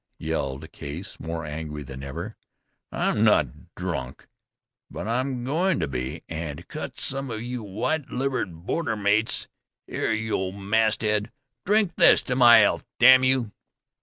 yelled 0.17 0.71
Case, 0.71 1.19
more 1.19 1.45
angry 1.45 1.83
than 1.83 2.01
ever. 2.01 2.35
"I'm 2.91 3.23
not 3.23 3.75
drunk; 3.75 4.27
but 4.89 5.07
I'm 5.07 5.43
going 5.45 5.79
to 5.79 5.87
be, 5.87 6.23
and 6.27 6.67
cut 6.67 6.97
some 6.97 7.29
of 7.29 7.43
you 7.43 7.61
white 7.61 8.09
livered 8.09 8.65
border 8.65 8.95
mates. 8.95 9.47
Here, 9.85 10.11
you 10.11 10.33
old 10.33 10.55
masthead, 10.55 11.31
drink 11.67 11.97
this 11.97 12.23
to 12.23 12.35
my 12.35 12.57
health, 12.57 12.83
damn 12.97 13.23
you!" 13.23 13.51